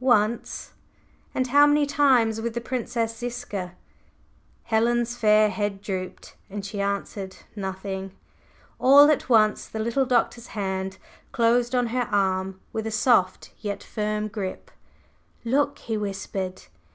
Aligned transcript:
"Once." 0.00 0.72
"And 1.34 1.48
how 1.48 1.66
many 1.66 1.84
times 1.84 2.40
with 2.40 2.54
the 2.54 2.60
Princess 2.62 3.18
Ziska?" 3.18 3.74
Helen's 4.62 5.14
fair 5.14 5.50
head 5.50 5.82
drooped, 5.82 6.36
and 6.48 6.64
she 6.64 6.80
answered 6.80 7.36
nothing. 7.54 8.12
All 8.78 9.10
at 9.10 9.28
once 9.28 9.66
the 9.66 9.80
little 9.80 10.06
Doctor's 10.06 10.46
hand 10.56 10.96
closed 11.32 11.74
on 11.74 11.88
her 11.88 12.08
arm 12.10 12.62
with 12.72 12.86
a 12.86 12.90
soft 12.90 13.52
yet 13.58 13.82
firm 13.82 14.28
grip. 14.28 14.70
"Look!" 15.44 15.78
he 15.80 15.98
whispered. 15.98 16.62